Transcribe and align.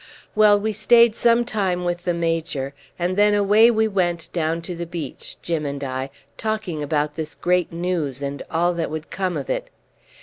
Well, 0.33 0.59
we 0.59 0.73
stayed 0.73 1.15
some 1.15 1.45
time 1.45 1.85
with 1.85 2.05
the 2.05 2.13
Major, 2.15 2.73
and 2.97 3.15
then 3.15 3.35
away 3.35 3.69
we 3.69 3.87
went 3.87 4.33
down 4.33 4.63
to 4.63 4.73
the 4.73 4.87
beach, 4.87 5.37
Jim 5.43 5.63
and 5.63 5.83
I, 5.83 6.09
talking 6.39 6.81
about 6.81 7.13
this 7.15 7.35
great 7.35 7.71
news, 7.71 8.23
and 8.23 8.41
all 8.49 8.73
that 8.73 8.89
would 8.89 9.11
come 9.11 9.37
of 9.37 9.47
it. 9.47 9.69